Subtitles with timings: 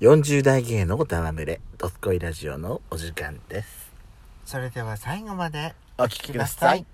[0.00, 3.92] 40代芸の戯れ、ドスコイラジオのお時間です。
[4.46, 6.86] それでは最後までお聞きください。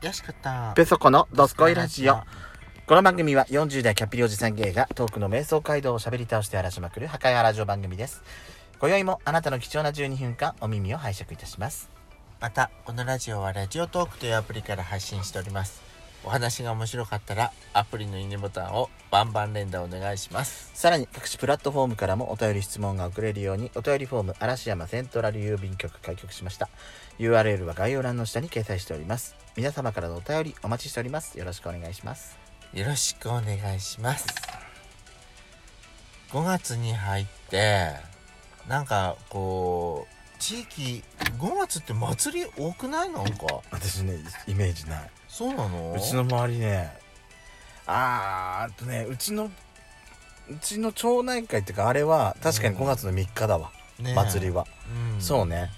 [0.00, 2.22] よしかったペソコのドスコイラジオ。
[2.86, 8.22] この番組は40代キャッピリおじさん芸がトークの瞑想街道を喋り倒して荒らしまくる破壊ラジオ番組です。
[8.80, 11.88] 今宵もあなたの貴重な12分間お耳を拝借いたします。
[12.40, 15.82] またこのラジオはラジオトークというアプリから配信しております。
[16.24, 20.70] お話が面白かったらアプリのいいねボタンをバンバン連打お願いします。
[20.74, 26.68] さらに各種プラットフォームからもお便り質問が送れるようにお便りフォーム嵐山セントラル郵便局開局しました。
[27.18, 29.36] URL は概要欄の下に掲載しております。
[29.56, 31.38] 皆様からのお便りお待ちしております。
[31.38, 32.38] よろしくお願いします。
[32.72, 34.26] よろしくお願いします。
[36.30, 38.13] 5月に入って
[38.68, 41.02] なんかこう地域
[41.38, 43.10] 5月って祭り多くない？
[43.10, 43.46] なんか。
[43.70, 45.10] 私ねイメージない。
[45.28, 45.94] そうなの？
[45.96, 46.92] うちの周りね。
[47.86, 49.50] あーあとねうちのう
[50.60, 54.14] ちの町内会っていうかあれは確かに5月の3日だわ、ねえ。
[54.14, 54.66] 祭りは、
[55.14, 55.20] うん。
[55.20, 55.70] そうね。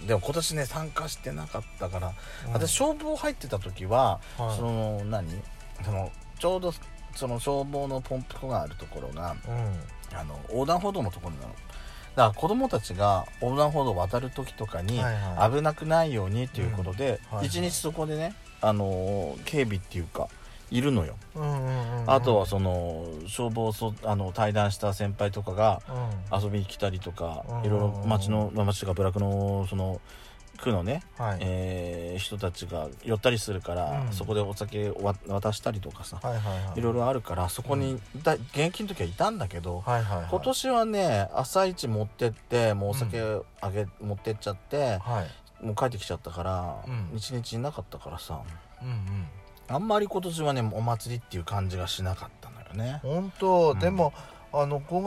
[0.00, 0.06] うん。
[0.06, 2.12] でも今年ね参加してなかったから、
[2.46, 2.52] うん。
[2.52, 4.56] 私消防入ってた時は、はい。
[4.56, 5.28] その何？
[5.84, 6.72] そのちょうど
[7.14, 10.16] その消防のポンプ庫があるところがうん。
[10.16, 11.54] あの横断歩道のところなの
[12.16, 15.00] だから子供たちが横断歩道を渡る時とかに
[15.50, 20.28] 危なくないようにっていうことで一、日そこでねあの警備っていうか
[20.70, 21.16] いるのよ、
[22.06, 25.82] あとはその消防そあの対談した先輩とかが
[26.32, 26.42] うん。
[26.42, 30.00] 遊びに来たりとか、うんいろいろ町のまあ町とか部落のその
[30.58, 31.38] 区のね、はい。
[31.40, 34.12] えー人たちが寄ったりするから、うん。
[34.12, 36.78] そこでお酒をわ渡したりとかさ、はいはいはい。
[36.78, 40.26] いろいろあるからそこにだ現役の時はいたんだけど、はいはいはい。
[40.30, 43.20] 今年はね朝一持ってってもうお酒
[43.60, 45.22] あげ、持ってっちゃっては
[45.60, 45.64] い。
[45.64, 47.16] もう帰ってきちゃったから、うん。
[47.16, 48.40] 一日いなかったからさ
[48.82, 49.26] うんうん。
[49.68, 53.00] あんまり今年はねお祭りっていう感じがしなかったのよね。
[53.02, 53.78] 本当、うん。
[53.80, 54.12] でも
[54.52, 55.02] あの5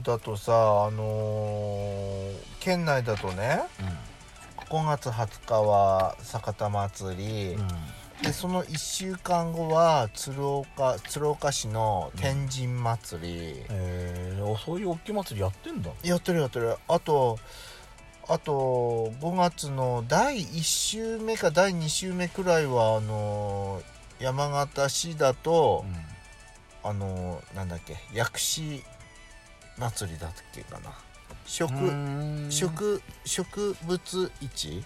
[0.00, 0.52] 月だとさ
[0.86, 3.62] あのー県内だとね
[4.68, 7.66] 5月20日は酒田祭り、うん、うん
[8.22, 15.90] でその1週間後は鶴岡鶴岡市の天神祭り、えー、そういう大きい祭りやってんだ。
[16.02, 16.76] やってるやってる。
[16.88, 17.38] あと
[18.26, 25.84] あと5月の第1週目か第2週目くらいはあのー山形市だと、
[26.82, 28.82] あのーなんだっけ薬師
[29.76, 30.90] 祭りだっけかな
[31.46, 32.48] 植うん。
[32.50, 34.84] 植植物市？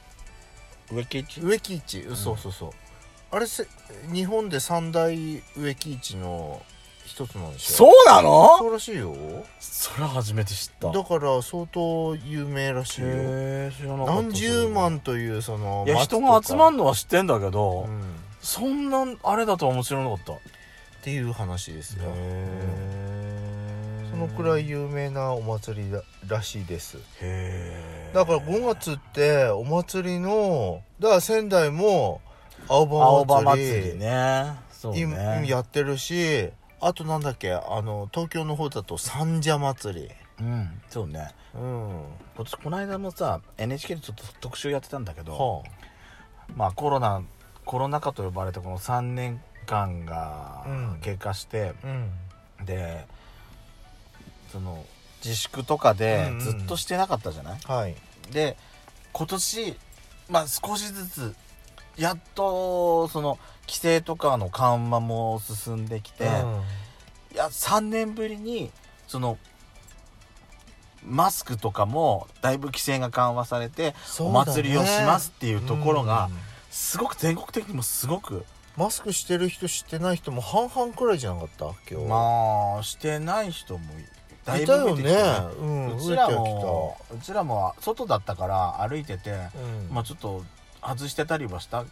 [0.93, 1.41] 植木市？
[1.41, 2.17] 植木市、ん。
[2.17, 2.71] そうそうそう。
[3.33, 3.67] あれせ
[4.13, 5.17] 日本で三大
[5.57, 6.61] 植木市の
[7.05, 7.75] 一つなんでしょ？
[7.75, 8.59] そうなの？
[8.59, 9.15] そうらしいよ。
[9.59, 10.91] それは初めて知った。
[10.91, 13.09] だから相当有名らしいよ。
[13.09, 14.15] へえ知らなかった。
[14.23, 18.03] 何十万というそのいや人が集まんんのは知ってんだけど、うん、っ
[18.41, 20.35] そんなあれだとはもちろんなかった。
[21.03, 23.10] ていう話ですよ、へそ
[24.21, 26.99] のくらい有名なお祭りだらしいです。
[28.13, 32.21] だから5月ってお祭りのだから仙台も
[32.69, 34.55] 青青葉葉祭りね。
[34.71, 40.11] そう今ねやってるしあとなんだっけあの東京の方だと三社祭り。
[40.41, 40.69] うん。
[40.89, 41.31] そうね。
[41.55, 42.05] うん。
[42.37, 45.63] ここの間もさ NHK でちょっと特集やってたんだけど、は
[46.55, 47.23] まあコロナ
[47.65, 50.99] コロナ禍と呼ばれたこの3年間がうん。
[51.03, 52.67] 経過して、あうん。
[52.67, 53.07] で
[54.51, 54.85] その
[55.25, 57.95] 自粛とかでうんうんずっとしてなかったじゃない、はい。
[58.33, 58.57] で
[59.13, 59.77] 今年
[60.29, 61.35] まあ少しずつ
[61.97, 68.71] やっとその規制とかの緩和も進んできて、いや3年ぶりに
[69.07, 69.39] その
[71.05, 76.31] マスクとかもだいぶ規制が緩和されて、お祭りをしますっていうところが、
[76.71, 78.45] すごく全国的にもすごく
[78.77, 81.65] マスクしてる人してない人も半々くらいじゃなかった？
[81.91, 82.07] 今日。
[82.07, 83.85] まあしてない人も
[84.45, 85.23] だいぶ増えてきてね。
[85.61, 85.97] うん。
[85.97, 89.95] うちらもうちらも外だったから歩いてて、うん。
[89.95, 90.45] まあちょっと
[90.83, 91.85] 外してたりはした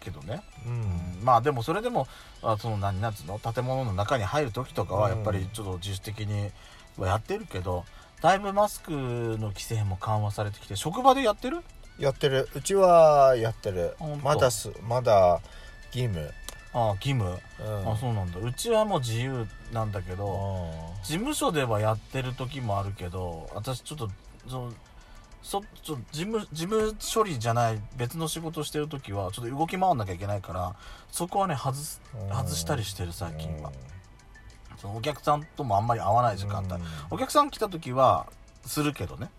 [0.00, 1.18] けどね、うん。
[1.22, 2.06] まあでもそれでも
[2.42, 3.38] あその何なんつうの？
[3.38, 6.50] 建物の中に入る時とかはやっぱりちょっと自主的に
[6.96, 7.84] はやってるけど
[8.22, 11.58] だいぶマスクの規制も緩和されてきて職場でやってる？
[11.98, 12.48] やってる。
[12.54, 13.94] うちはやってる。
[14.22, 15.40] まだすまだ
[15.92, 16.30] 義務
[16.72, 17.92] ああ義務、うん。
[17.92, 18.38] あそうなんだ。
[18.38, 24.10] うちはもう自由なんだけどあ事務所ではやってる時もあるけど私ちょっと
[24.48, 24.72] その
[25.42, 30.76] そちょ事務事務処理じゃない別の仕事してる時はちょっと動き回んなきゃいけないから
[31.10, 33.72] そこはね外すー外したりしてる最近は。
[34.76, 36.80] そのお客さんともあんまり会わない時間帯、うん。
[37.10, 38.26] お客さん来た時は
[38.64, 39.30] するけどね。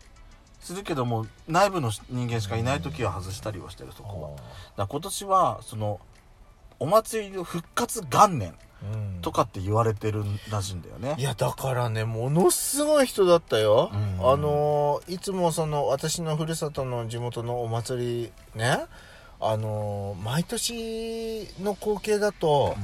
[0.60, 4.30] するけども内部の人間しかいない時は外したりはしてるそこは。
[4.78, 6.00] だ今年はその
[6.82, 9.22] お祭りの復活元年うん。
[9.22, 11.16] とかって言われてるらしいんだよね。
[11.20, 14.00] いやだからねものすごい人だったよ、うん。
[14.28, 18.80] あのーいつもその私のふるさとの地元のお祭りね
[19.40, 22.76] あのー毎年の光景だと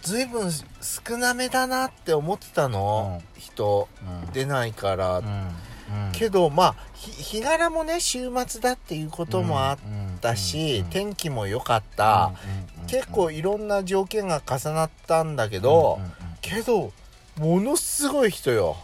[0.00, 3.88] 随分少なめだなって思ってたの、人
[4.24, 4.32] うん。
[4.32, 5.50] 出ないから、うん
[5.92, 6.12] うん。
[6.12, 9.78] けどまあひ日柄もね週末だっていうこともあっ
[10.20, 12.32] たし、天気も良かった、
[12.86, 16.00] 結構いろんな条件が重なったんだけど、
[16.40, 16.92] けど
[17.38, 18.76] ものすごい人よ。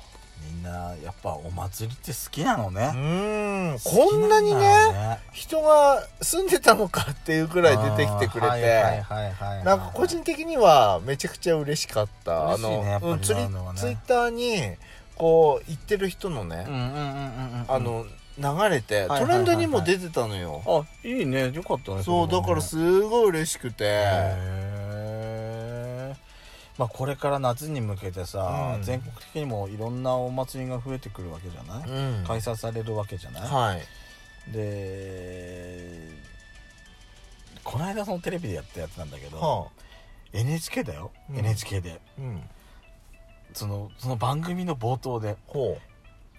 [0.51, 2.93] みんなやっぱお祭りって好きなのうね。
[2.95, 3.79] ーん。
[3.83, 4.65] こんなにだね。
[4.65, 9.05] よね人が住んでたのかっていうくらい出てきてくれて、
[9.65, 12.57] なんか個人的にはめちゃくちゃ嬉しかった。
[12.57, 13.81] ねやっぱりうんツリ今のはね。
[13.81, 14.77] ツイッターに
[15.19, 16.65] こう言ってる人のね、
[17.69, 18.07] あの
[18.39, 21.51] 流れて、トレンドにも出てたのよ、あいいね。
[21.51, 23.89] よかったねそうだからすごい嬉しくて、へ
[26.15, 26.15] え
[26.79, 28.83] まあこれから夏に向けてさ、うん。
[28.85, 32.25] 全国的にもいろんなお祭りが増えてくるわけじゃない、うん。
[32.25, 34.53] 開催されるわけじゃない、はい。
[34.53, 36.09] で
[37.65, 39.71] この間そのテレビでやったやつなんだけど、はあ。
[40.33, 41.39] NHK だよ、うん。
[41.39, 42.01] NHK で。
[42.19, 42.49] うん
[43.55, 45.79] そのその番組の冒頭でほ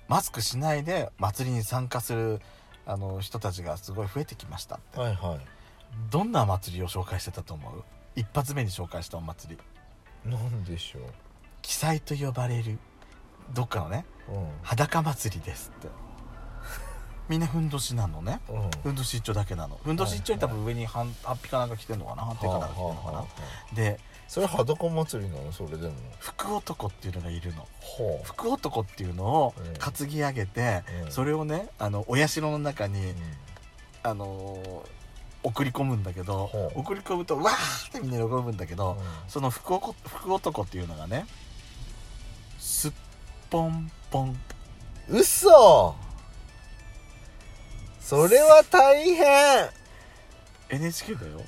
[0.08, 2.42] マスクしないで祭りに参加する
[2.86, 4.98] あの人たちがすごい増えてきましたって。
[4.98, 5.40] うはいはい。
[6.12, 7.84] どんな祭りを紹介してたと思う？
[8.16, 9.56] 一発目に紹介したお祭
[10.26, 10.32] り。
[10.32, 11.00] なんでしょ
[11.62, 12.80] 記載と呼ばれる。
[13.54, 14.48] どっかのねううん。
[14.64, 15.88] 裸祭りですって。
[17.30, 18.40] みんなふんどしなのね。
[18.50, 18.72] うん。
[18.82, 19.80] ふんどし一丁だけなの。
[19.84, 22.24] ふんどし一丁に多分上にはんハッピかなんか着てんのかな？
[22.24, 23.26] ハッピかなんか着てんのかな？
[23.74, 25.52] でそれ裸祭りなの？
[25.52, 25.94] それでも？
[26.20, 27.68] 福男っていうのがいるの。
[27.82, 29.74] ほ福男っていうのをうん。
[29.74, 31.12] 担ぎ上げて、うん。
[31.12, 33.16] それをねあのお社の中にう、
[34.04, 34.90] あのー
[35.42, 39.30] 送り込むんだけど送り込むとわーってみんな喜ぶんだけど、うん。
[39.30, 41.26] その福男福男っていうのがね
[42.60, 42.92] すっ
[43.50, 44.40] ぽんぽん。
[45.10, 45.96] 嘘！
[48.00, 49.70] それは大変
[50.70, 51.42] ！NHK だよ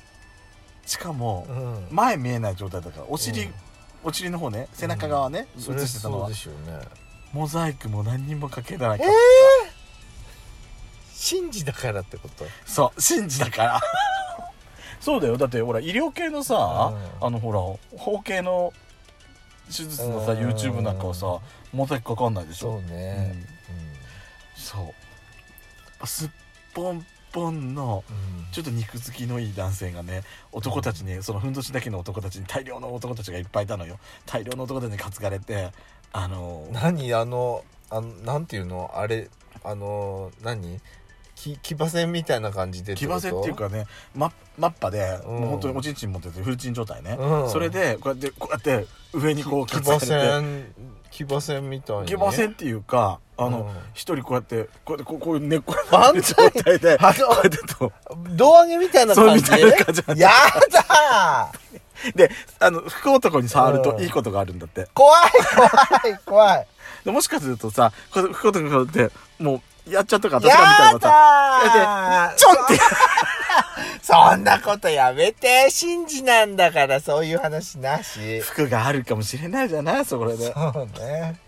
[0.92, 1.88] しかもうん。
[1.90, 3.54] 前見えない状態だからお尻、うん。
[4.04, 6.28] お尻の方ね背中側ね、映してたのは。
[6.28, 6.34] ね。
[7.32, 9.12] モザイクも何にもかけないかえら、
[11.40, 12.44] 神事だからってこと？
[12.66, 13.80] そう神事だから。
[15.00, 15.38] そうだよ。
[15.38, 17.26] だってほら医療系のさ、うん。
[17.26, 17.58] あのほら
[17.98, 18.74] 包茎の
[19.68, 20.38] 手術のさうん。
[20.50, 21.38] YouTube なんかはさ
[21.72, 22.72] モザイクかかんないでしょ。
[22.72, 23.46] そうね。
[24.54, 24.94] そ
[26.02, 26.06] う。
[26.06, 26.30] すっ
[26.74, 28.52] ぽんぽんのうん。
[28.52, 33.98] ちょっと肉付きのいい男性がね男たちにそのふんどしだけの男たちに大量の男たちがいっぱいいたのよ。
[34.26, 35.70] 大量の男たちに担がれて
[36.12, 37.14] あの何？
[37.14, 38.90] あのあのなんていうの？
[38.94, 39.30] あれ
[39.64, 40.80] あの何？
[41.34, 45.40] き騎馬戦みたいな感じで騎馬戦っていうかねママッパで、うん。
[45.40, 47.50] もう本当におちんちん持っててフルチン状態ね、うん。
[47.50, 50.66] それでこうやってこうやって上にこう騎馬て戦
[51.12, 52.06] 騎馬戦みたいに。
[52.06, 53.66] 騎馬戦っていうかあのうん。
[53.92, 57.92] 一、人こうやってこうやってこうこういう寝っ転万がる状態でこあうやってと。
[58.10, 60.30] の胴上げみたいな感じそうみたいな感じなんだや
[60.70, 62.16] だー。
[62.16, 64.02] であの福男に触るとうん。
[64.02, 64.88] いいことがあるんだって。
[64.94, 65.66] 怖い怖
[66.14, 66.66] い怖い。
[67.04, 72.78] でもしかするとさこう福男がこうやってもうやっちゃったから私やが見たらさだーちょんって
[74.02, 75.68] そんなことやめて。
[75.70, 78.40] 神事なんだからそういう話なし。
[78.40, 80.04] 服があるかもしれないじゃない？
[80.04, 80.36] そこで。
[80.36, 81.40] ねそうね。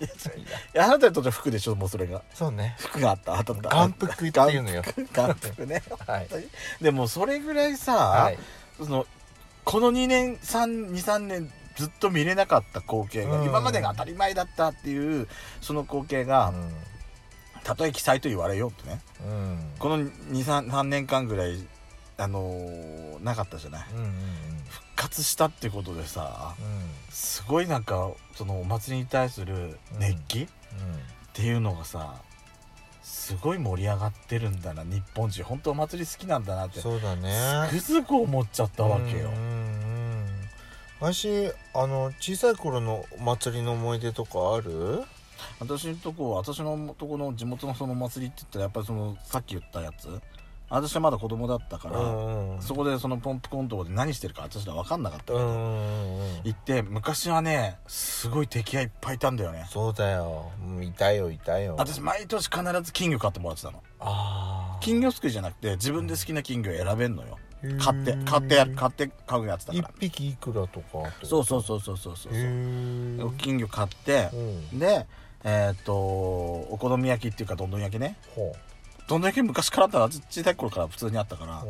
[0.75, 1.75] いやあなたにとっては服でしょ？
[1.75, 2.23] もうそれが。
[2.35, 2.77] そうね。
[2.79, 3.69] 服があったあったった。
[3.71, 4.83] 眼福っていうのよ。
[5.13, 5.67] 眼福。
[5.67, 5.83] ね。
[6.07, 6.29] はい。
[6.81, 8.39] でもそれぐらいさ、はい。
[8.79, 9.07] その
[9.65, 13.45] この2年23年ずっと見れなかった光景が、うん。
[13.47, 15.27] 今までが当たり前だったっていう
[15.61, 16.53] その光景が、
[17.65, 19.01] たとえ記載と言われようとね。
[19.27, 19.33] うん。
[19.33, 21.67] うんこの23年間ぐらい
[22.17, 23.87] あのーなかったじゃない。
[23.95, 24.13] うんうん
[24.69, 26.65] 復活したってことでさうん。
[27.11, 30.47] すごいなんかそのお祭りに対する熱気っ
[31.33, 32.15] ていうのがさ
[33.03, 34.85] すごい盛り上がってるんだな。
[34.85, 36.81] 日本人本当お祭り好きなんだなって。
[36.81, 37.69] そうだね。
[37.71, 39.29] つくづく思っちゃったわけよ。
[39.29, 40.27] うんうんうん。
[41.01, 45.03] 私あの小さい頃のお祭りの思い出とかある？
[45.61, 50.09] 私のとこ私のとこの地元のそのお祭りって言ったらやっぱりそのさっき言ったやつ。
[50.71, 59.67] 私はまだ子供だったから、うんそこでそのポンプコントで何してるか私ら分かんなかったけど、うんうんうん行って昔はねすごい敵がいっぱいいたんだよね。
[59.71, 60.51] そうだよ。
[60.67, 61.77] うんいたよいたよ。
[61.79, 63.83] 私毎年必ず金魚買ってもらってたの。
[64.01, 67.39] あ金魚すくいじゃなくて自分で好きな金魚選べんのよ
[67.79, 72.33] 買って買ってや買って買うやつだか一ら匹いくらとかそうそうそうそうそうそう。
[73.39, 74.37] 金魚買ってう
[74.75, 74.79] ん。
[74.79, 75.07] で
[75.45, 78.17] えーっとお好み焼きっていうかどんどん焼きね。
[78.35, 78.55] ほ
[79.09, 81.63] どんだけ昔からあったら小さい頃から普通にあったから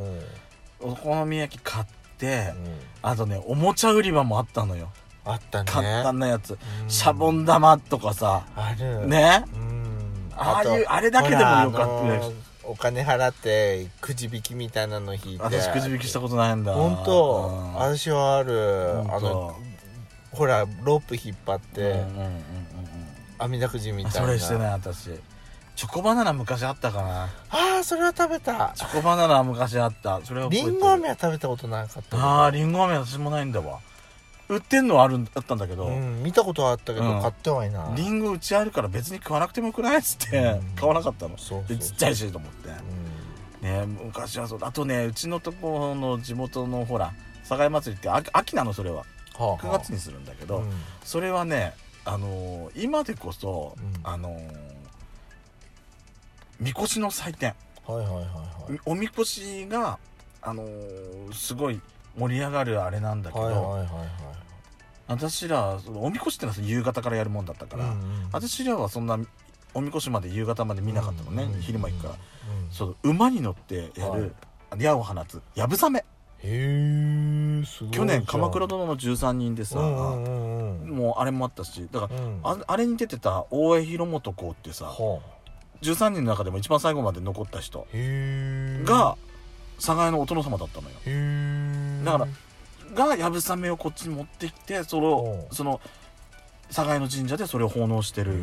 [0.83, 0.93] うん。
[0.93, 1.87] お好み焼き買っ
[2.19, 2.81] てうん。
[3.03, 4.91] あとねおもちゃ売り場もあったのよ。
[5.25, 5.71] あったね。
[5.71, 6.59] 簡単なやつ、うん。
[6.89, 9.07] シャボン玉とかさある。
[9.09, 9.45] ね？
[9.55, 10.31] うん。
[10.37, 12.33] ああいうとあれだけでもよかったあの
[12.67, 15.43] お金払ってくじ引きみたいなの引いて。
[15.43, 16.75] 私くじ引きしたことないんだ。
[16.75, 17.75] 本当、うん。
[17.75, 19.57] 私はあるあの
[20.33, 22.39] ほらロープ引っ張って、うんうんうんうんうん。
[23.39, 24.27] 網だくじみたいな。
[24.27, 25.11] それしてない私。
[25.77, 27.25] チョコバナナ昔あったかな。
[27.51, 28.73] ああそれは食べた。
[28.77, 30.21] チョコバナナは昔あった。
[30.25, 30.73] それは覚えてる。
[30.73, 33.81] りんご飴は食べたことなかったあありんご飴私もないんだわ
[34.49, 37.21] 売ってんのはあるんあったんだけど、うん見たことはあったけど、うん。
[37.23, 37.97] 買ってはいない。
[37.97, 40.77] リンゴうちあるから別に食わなくてもよくないっつって、うん。
[40.77, 41.39] 買わなかったの。
[41.39, 42.69] そうちっちゃいしと思って。
[42.69, 43.87] うん。
[43.89, 44.59] ね昔はそう。
[44.59, 47.13] だあとねうちのところの地元のほら
[47.49, 48.97] 境祭りって秋秋なのそれは。
[48.99, 49.05] は
[49.39, 49.59] あはあ。
[49.59, 50.71] 9月にするんだけど、うん。
[51.03, 51.73] それはね
[52.05, 54.01] あのー今でこそ、うん。
[54.03, 54.41] あのー
[56.61, 57.55] みこしの祭典。
[57.87, 58.81] はいはいはいはい。
[58.87, 59.99] おみこしが
[60.43, 61.81] あのーすごい
[62.17, 63.89] 盛り上がるあれなんだけど、はいはいはいはい。
[65.07, 69.19] 私らそのおみこしってのは夕方からやるもんだったから、うんうん私らはそんな
[69.75, 74.21] おみこしまで夕方まで見なかったのね、うん昼間行くから、うんそう馬に乗ってやはい。
[74.23, 74.35] る、
[74.79, 76.01] 矢を放つやぶさめ。
[76.01, 76.03] へ
[76.43, 80.91] えすごい去年鎌倉殿の13人でさ、うんうんうんうん。
[80.91, 82.41] もうあれもあったしだから、うん。
[82.43, 85.21] ああれに出てた大江広元公ってさは
[85.83, 87.87] 13人の中でも一番最後まで残った人
[88.85, 89.17] が
[89.79, 90.97] 寒河江のお殿様だったのよ。
[90.97, 92.27] へえだか
[92.95, 95.81] らがやぶさめをこっちに持ってきてそれをその
[96.71, 98.35] 寒河江の神社でそれを奉納してる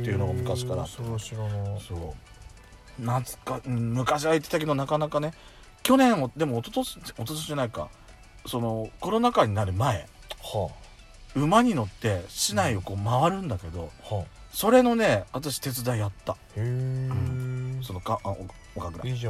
[0.00, 1.80] っていうのが昔からそれは知らない。
[1.80, 3.02] そう。
[3.02, 5.32] 懐かうん昔は言ってたけどなかなかね
[5.82, 7.88] 去年もでも一昨年一昨年じゃないか。
[8.46, 10.06] そのコロナ禍になる前。
[10.42, 10.70] は
[11.34, 14.24] 馬に乗って市内をこう回るんだけどあはあ。
[14.50, 16.32] それのね私手伝いやった。
[16.32, 17.10] へえ
[17.82, 19.26] そのかあおおかぐらいいじ